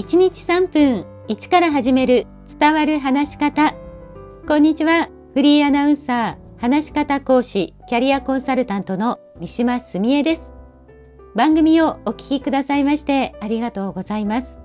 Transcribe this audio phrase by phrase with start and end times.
[0.00, 2.26] 1日3分1から始める
[2.58, 3.74] 伝わる話し方。
[4.48, 5.10] こんにちは。
[5.34, 10.54] フリーアナウンサー、話し方講師、キャリアコンサルタントの三島澄江です。
[11.34, 14.58] 番組をお聞きくださいましてありがとうございます。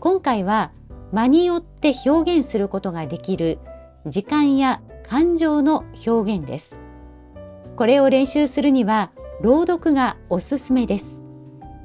[0.00, 0.72] 今回は
[1.12, 3.58] 間によって表現することができる
[4.04, 6.78] 時間や感情の表現です。
[7.74, 11.19] これを練習するには朗読がおすすめです。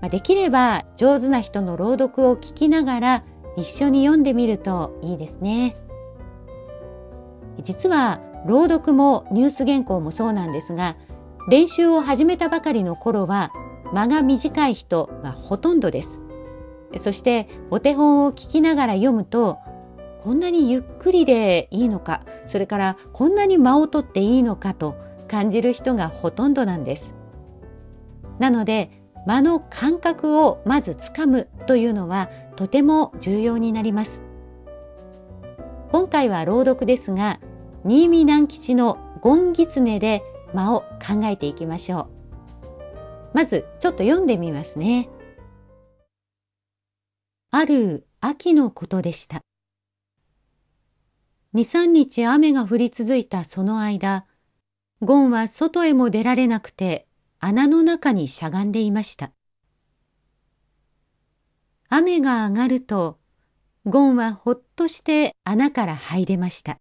[0.09, 3.23] できれば上手な人の朗読を聞きながら
[3.57, 5.75] 一緒に読んでみるといいですね。
[7.61, 10.97] 実は朗読もニュース原稿もそうなんですが
[11.47, 13.51] 練習を始めたばかりの頃は
[13.93, 16.21] 間が短い人がほとんどです。
[16.97, 19.60] そしてお手本を聞きながら読むと
[20.24, 24.96] こんなにゆっくりでいいのかそれからこんなに間を取っていいのかと
[25.27, 27.15] 感じる人がほとんどなんです。
[28.39, 34.22] なので間の感覚をまずつかむというのはとても重要になります。
[35.91, 37.39] 今回は朗読ですが、
[37.83, 42.16] 新見南吉のゴンギツネで間を考えていきましょう。
[43.33, 45.09] まずちょっと読んでみますね。
[47.52, 49.42] ある秋のことでした。
[51.53, 54.25] 二三日雨が降り続いたその間、
[55.02, 57.08] ゴンは外へも出られなくて
[57.47, 59.31] 穴の中にしゃがんでいました。
[61.89, 63.19] 雨が上がると、
[63.85, 66.79] ゴンはほっとして穴から這出ました。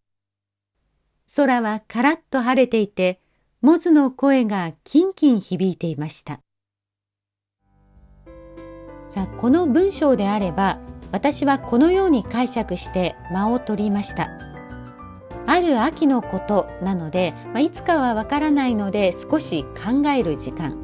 [1.36, 3.20] 空はカラッと晴れていて、
[3.60, 6.40] モズの声がキンキン響いていました。
[9.06, 10.80] さあ、この文章であれば、
[11.12, 14.53] 私はこのように解釈して間を取りました。
[15.46, 20.78] ある秋のことなので、まあ、いつかはわからないので少し考える時間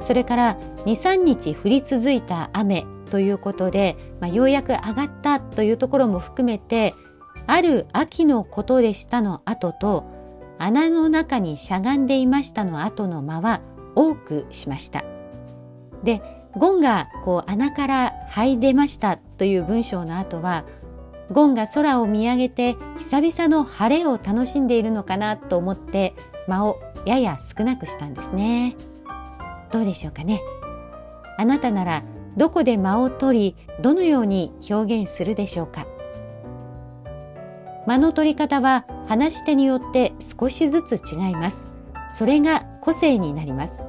[0.00, 6.94] それから23日降り続いた雨ということで、まあ、ようやく上がったというところも含めて
[7.46, 10.04] ある秋のことでしたの後と
[10.58, 13.60] 穴の中にしゃがんでいましたの後の間は
[13.94, 15.04] 多くしました。
[16.04, 16.22] で
[16.54, 20.64] ゴンがこう穴から這い出ましたという文章の後は
[21.32, 26.14] ゴンが空を見上げて久々の晴れを楽しんでいるのかなと思って
[26.46, 28.76] 間をやや少なくしたんですね。
[29.70, 30.40] どうでしょうかね。
[31.38, 32.02] あなたなら
[32.36, 35.86] どこで間を取りどのように表現するでしょうか。
[37.86, 41.72] 間の取り方は話し手によって少しずつ違います。
[42.08, 43.86] それが個性になります。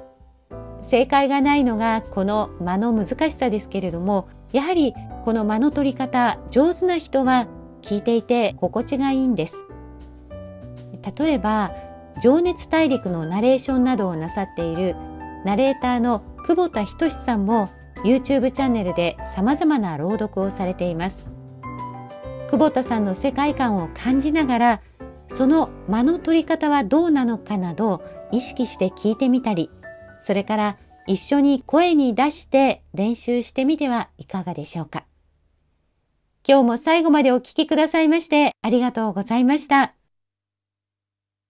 [0.84, 7.48] 正解がないのがこの間の難しさですけれどもやはりこの間の取り方上手な人は
[7.82, 9.66] 聞いていて心地がいいんです。
[11.18, 11.74] 例えば
[12.22, 14.96] 情熱大陸のナレーションなどをなさっている
[15.44, 17.70] ナレーターの久保田仁さんも
[18.06, 21.28] YouTube チャンネルで様々な朗読をされています。
[22.50, 24.82] 久保田さんの世界観を感じながら
[25.28, 29.72] その間の取り方はどうなのかなど意識して聞いてみたり
[30.24, 35.04] それから一緒に声に出して練習してみてはいかがでしょうか。
[36.48, 39.94] 今日も最後までお聴きくださいましてありがとうございました。